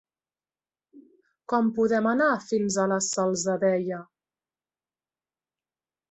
[1.51, 3.99] Com podem anar fins a la Salzadella?